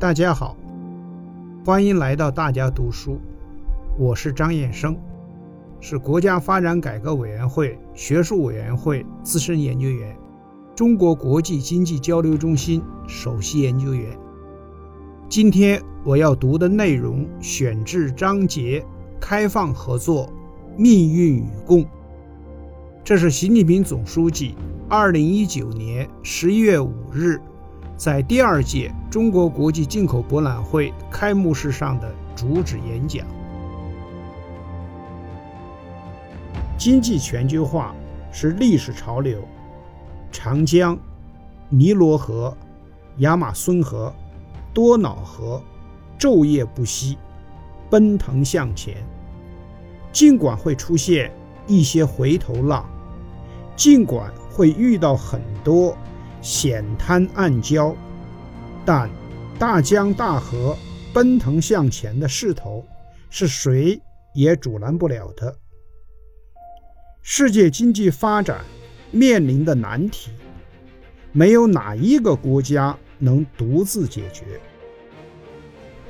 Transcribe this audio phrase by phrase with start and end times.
[0.00, 0.56] 大家好，
[1.62, 3.20] 欢迎来到大家读书，
[3.98, 4.96] 我是张燕生，
[5.78, 10.16] 是国家发展改革委员会学术委员会资深研究员，
[10.74, 14.18] 中国国际经济交流中心首席研究员。
[15.28, 18.82] 今天我要读的内容选自章节
[19.20, 20.32] “开放合作，
[20.78, 21.84] 命运与共”，
[23.04, 24.54] 这是习近平总书记
[24.88, 27.38] 二零一九年十一月五日。
[28.00, 33.26] 在第二届中国国际进口博览会开幕式上的主旨演讲。
[36.78, 37.94] 经济全球化
[38.32, 39.46] 是历史潮流，
[40.32, 40.98] 长江、
[41.68, 42.56] 尼罗河、
[43.18, 44.10] 亚马孙河、
[44.72, 45.62] 多瑙河
[46.18, 47.18] 昼夜不息，
[47.90, 48.96] 奔腾向前。
[50.10, 51.30] 尽管会出现
[51.66, 52.82] 一些回头浪，
[53.76, 55.94] 尽管会遇到很多。
[56.42, 57.94] 险滩暗礁，
[58.84, 59.10] 但
[59.58, 60.76] 大江大河
[61.12, 62.84] 奔腾向前的势头
[63.28, 64.00] 是谁
[64.34, 65.56] 也阻拦不了的。
[67.22, 68.64] 世界经济发展
[69.10, 70.30] 面临的难题，
[71.32, 74.58] 没有哪一个国家能独自解决。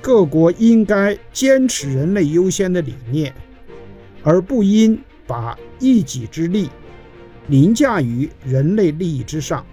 [0.00, 3.34] 各国应该坚持人类优先的理念，
[4.22, 6.70] 而不应把一己之力
[7.48, 9.64] 凌驾于人类利益之上。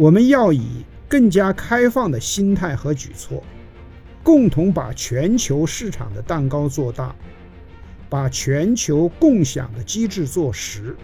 [0.00, 3.44] 我们要以更加开放的心态和举措，
[4.22, 7.14] 共同把全球市场的蛋糕做大，
[8.08, 10.96] 把全球共享的机制做实，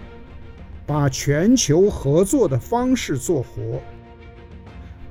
[0.87, 3.83] 把全球合作的方式做活，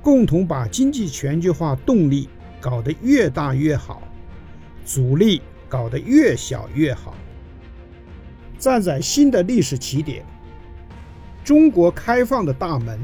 [0.02, 2.28] 共同把经济全球化动力
[2.60, 4.02] 搞得越大越好，
[4.84, 7.14] 阻力搞得越小越好。
[8.58, 10.26] 站在新的历史起点，
[11.44, 12.98] 中国开放的大门。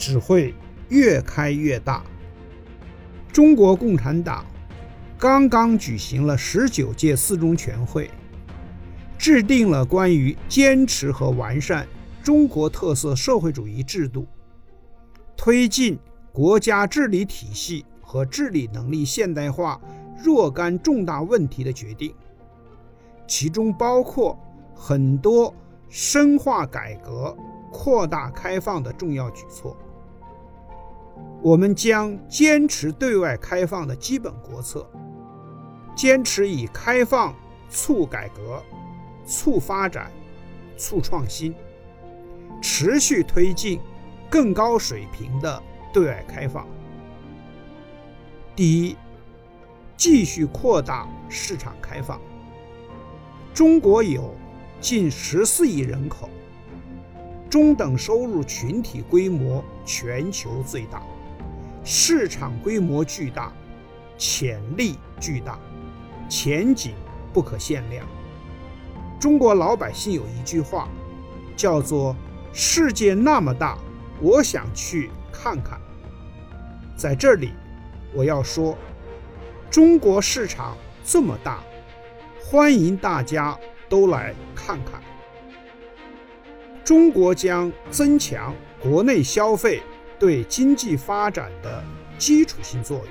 [0.00, 0.54] 只会
[0.88, 2.02] 越开越大。
[3.30, 4.44] 中国共产党
[5.18, 8.10] 刚刚举行了十九届四中全会，
[9.18, 11.86] 制定了关于坚持和完善
[12.22, 14.26] 中国特色社会主义制度、
[15.36, 15.98] 推进
[16.32, 19.78] 国家治理体系和治理能力现代化
[20.24, 22.14] 若干重大问题的决定，
[23.28, 24.38] 其中包括
[24.74, 25.54] 很多
[25.88, 27.36] 深化改革、
[27.70, 29.76] 扩大开放的重要举措。
[31.42, 34.86] 我们将坚持对外开放的基本国策，
[35.96, 37.34] 坚持以开放
[37.68, 38.62] 促改革、
[39.24, 40.10] 促发展、
[40.76, 41.54] 促创新，
[42.60, 43.80] 持续推进
[44.28, 46.66] 更高水平的对外开放。
[48.54, 48.96] 第一，
[49.96, 52.20] 继续扩大市场开放。
[53.54, 54.34] 中国有
[54.80, 56.28] 近十四亿人口，
[57.50, 61.02] 中等收入群体规模全球最大。
[61.82, 63.52] 市场规模巨大，
[64.16, 65.58] 潜力巨大，
[66.28, 66.94] 前景
[67.32, 68.06] 不可限量。
[69.18, 70.88] 中国老百姓有一句话，
[71.56, 72.14] 叫做
[72.54, 73.76] “世界那么大，
[74.20, 75.80] 我想去看看”。
[76.96, 77.50] 在这里，
[78.14, 78.78] 我要说，
[79.68, 81.64] 中国市场这么大，
[82.40, 85.02] 欢迎大家都来看看。
[86.90, 89.80] 中国将增强国内消费。
[90.18, 91.84] 对经济发展的
[92.18, 93.06] 基础性作用，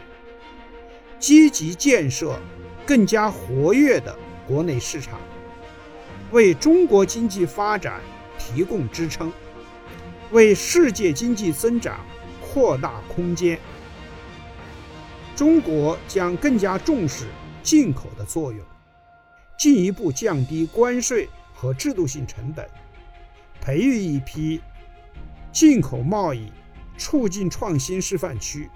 [1.17, 2.37] 积极建设
[2.85, 4.13] 更加活跃的
[4.45, 5.17] 国内市场，
[6.31, 8.01] 为中国经济发展
[8.37, 9.31] 提供支撑，
[10.31, 12.05] 为世界经济增长
[12.41, 13.57] 扩大空间。
[15.37, 17.27] 中国将更加重视
[17.63, 18.61] 进口的作用，
[19.57, 22.69] 进一步降低关税和制度性成本，
[23.61, 24.61] 培育一批
[25.51, 26.51] 进口贸易。
[27.01, 28.69] 促进创新示范区，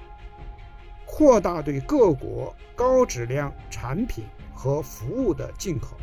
[1.05, 4.23] 扩大对各国高质量产品
[4.53, 5.97] 和服务的进口。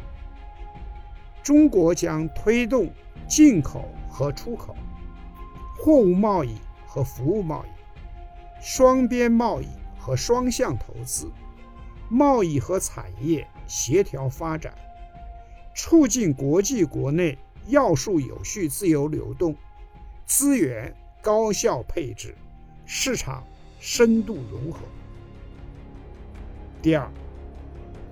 [1.43, 2.93] 中国将推动
[3.27, 4.77] 进口和出口、
[5.79, 9.69] 货物贸易和服务贸易、双边贸易
[9.99, 11.33] 和双向投资、
[12.11, 14.75] 贸易和产业协调发展，
[15.75, 19.55] 促进国际国内要素有序自由流动，
[20.27, 20.95] 资源。
[21.23, 22.35] 高效配置，
[22.87, 23.45] 市场
[23.79, 24.81] 深度融合。
[26.81, 27.11] 第二，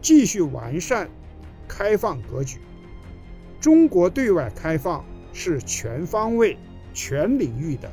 [0.02, 1.08] 继续完善
[1.66, 2.58] 开放格局。
[3.62, 5.02] 中国对外开放
[5.32, 6.58] 是全方位、
[6.92, 7.90] 全领域的，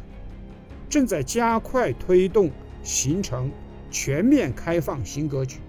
[0.89, 2.51] 正在加快推动
[2.83, 3.49] 形成
[3.89, 5.59] 全面开放新格局。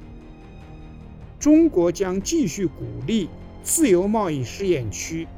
[1.39, 3.31] 中国将继续鼓励
[3.63, 5.29] 自由贸易试验区，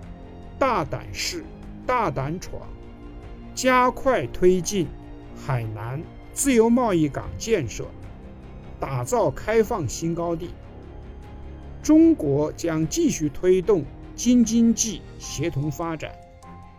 [0.58, 1.44] 大胆试、
[1.86, 2.60] 大胆闯。
[3.54, 4.86] 加快推进
[5.36, 6.00] 海南
[6.32, 7.86] 自由贸易港建设，
[8.78, 10.50] 打造开放新高地。
[11.82, 13.84] 中国将继续推动
[14.14, 16.12] 京津冀协同发展、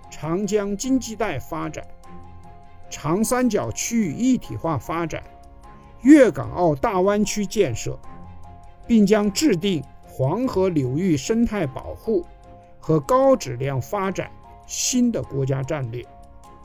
[0.10, 1.86] 长江经济带发展、
[2.90, 5.24] 长三角区域一体化发展、
[6.02, 8.00] 粤港澳大湾区建设，
[8.88, 12.26] 并将制定黄河流域生态保护
[12.80, 14.32] 和高质量发展
[14.66, 16.06] 新的国家战略，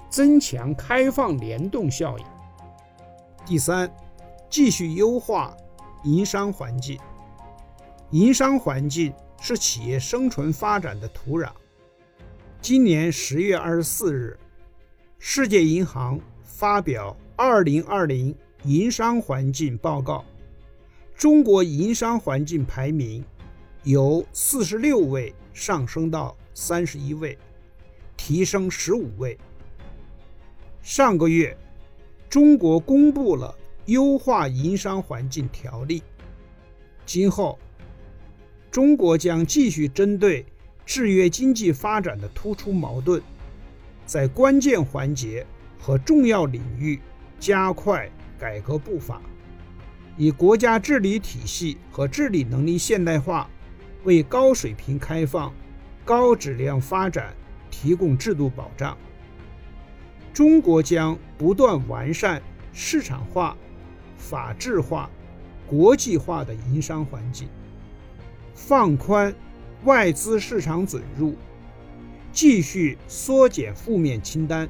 [0.09, 2.25] 增强开放联动效应。
[3.45, 3.93] 第三，
[4.49, 5.55] 继续优化
[6.05, 6.99] 营商环境。
[8.11, 11.51] 营商环境是企业生存发展的土壤。
[12.61, 14.39] 今年十月二十四日，
[15.19, 20.19] 世界银行发表《二零二零营商环境报告》，
[21.15, 23.23] 中国营商环境排名
[23.85, 27.39] 由四十六位上升到三十一位，
[28.17, 29.39] 提升十五位。
[30.83, 31.57] 上个月，
[32.29, 33.55] 中国公布了
[33.87, 36.03] 优化营商环境条例，
[37.07, 37.59] 今后。
[38.71, 40.45] 中国将继续针对
[40.85, 43.23] 制约经济发展的突出矛盾，
[44.05, 45.47] 在关键环节
[45.79, 46.99] 和重要领域
[47.39, 49.23] 加快改革步伐，
[50.17, 53.49] 以国家治理体系和治理能力现代化
[54.05, 55.53] 为高水平开放、
[56.05, 57.35] 高质量发展
[57.71, 58.97] 提供制度保障。
[60.33, 62.43] 中国将不断完善
[62.73, 63.57] 市场化、
[64.17, 65.11] 法治化、
[65.67, 67.49] 国际化的营商环境。
[68.55, 69.35] 放宽
[69.85, 71.35] 外资市场准入，
[72.33, 74.69] 继续缩减负面清单，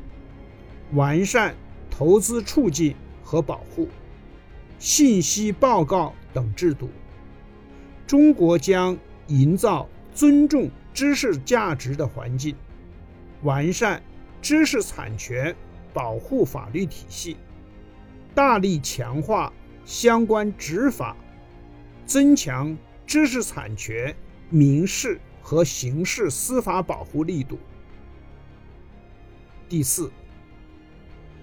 [0.92, 1.54] 完善
[1.90, 3.88] 投资促进和保护、
[4.78, 6.90] 信息报告等制度。
[8.06, 8.96] 中国将
[9.28, 12.54] 营造尊重知识价值的环境，
[13.42, 14.02] 完善
[14.40, 15.54] 知识产权
[15.92, 17.36] 保护法律体系，
[18.34, 19.52] 大力强化
[19.84, 21.16] 相关执法，
[22.06, 22.76] 增强。
[23.06, 24.16] 知识产权
[24.48, 27.58] 民事和刑事司法保护力度。
[29.68, 30.10] 第四，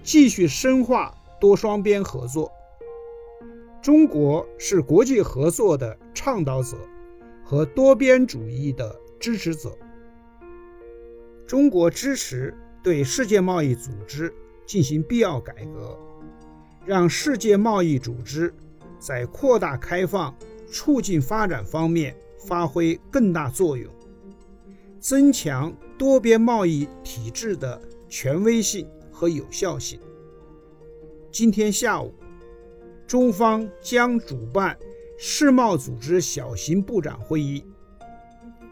[0.02, 2.50] 继续深化多双边合作。
[3.80, 6.76] 中国是国际合作的倡导者
[7.52, 9.76] 和多边主义的支持者。
[11.46, 14.32] 中国支持对世界贸易组织
[14.64, 15.98] 进行必要改革，
[16.86, 18.54] 让世界贸易组织
[18.98, 20.34] 在扩大开放。
[20.66, 22.16] 促进发展方面
[22.48, 23.92] 发挥更大作用，
[24.98, 27.78] 增强多边贸易体制的
[28.08, 30.00] 权威性和有效性。
[31.30, 32.14] 今天下午，
[33.06, 34.74] 中方将主办
[35.24, 37.64] 世贸组织小型部长会议，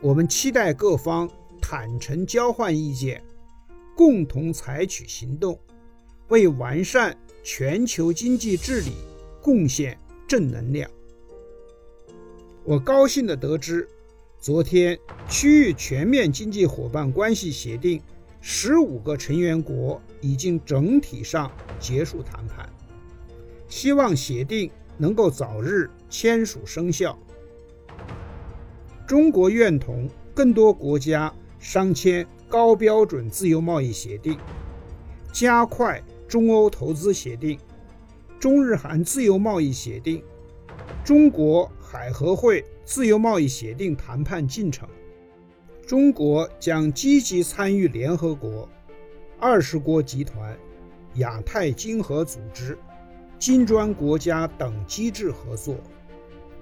[0.00, 1.31] 我们期待各方
[1.62, 3.23] 坦诚交换意见，
[3.97, 5.56] 共同采取行动，
[6.26, 8.94] 为完善全球经济治理
[9.41, 10.91] 贡献正能量。
[12.64, 13.88] 我高兴地得知，
[14.41, 14.99] 昨天
[15.29, 18.03] 区域全面经济伙伴关系协定
[18.41, 21.49] 十五个成员国已经整体上
[21.79, 22.69] 结束谈判，
[23.69, 24.69] 希望协定
[24.99, 27.18] 能够早日签署生效。
[29.06, 34.36] 中国愿同更多国家商签高标准自由贸易协定，
[35.32, 37.58] 加快中欧投资协定、
[38.38, 40.22] 中日韩自由贸易协定、
[41.02, 41.70] 中国。
[41.93, 44.88] 海合会自由贸易协定谈判进程，
[45.84, 48.69] 中国将积极参与联合国、
[49.40, 50.56] 二十国集团、
[51.14, 52.79] 亚太经合组织、
[53.40, 55.74] 金砖国家等机制合作，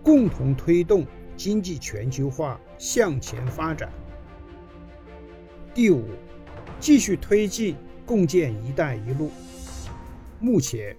[0.09, 3.93] 共同推动经济全球化向前发展。
[5.75, 6.03] 第五，
[6.81, 9.31] 继续推进共建“一带一路”。
[10.41, 10.97] 目前，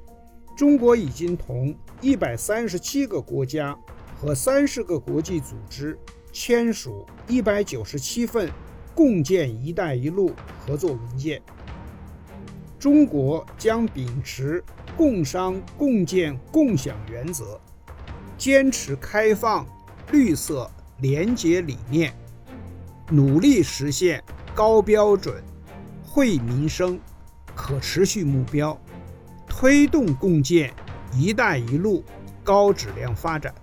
[0.55, 3.75] 中国已经同一百三十七个国家。
[4.15, 5.97] 和三十个国际组织
[6.31, 8.51] 签署一百九十七份
[8.93, 11.41] 共建“一带一路”合作文件。
[12.77, 14.63] 中国将秉持
[14.95, 17.59] 共商共建共享原则，
[18.39, 19.67] 坚持开放、
[20.13, 22.13] 绿色、廉洁理念，
[23.09, 24.23] 努力实现
[24.55, 25.43] 高标准、
[26.05, 26.97] 惠民生、
[27.53, 28.79] 可持续目标，
[29.45, 30.73] 推动共建
[31.13, 32.01] “一带一路”
[32.41, 33.53] 高质量发展。